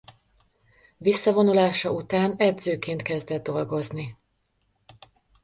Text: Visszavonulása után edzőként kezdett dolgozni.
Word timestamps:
Visszavonulása 0.97 1.91
után 1.91 2.33
edzőként 2.37 3.01
kezdett 3.01 3.43
dolgozni. 3.43 4.17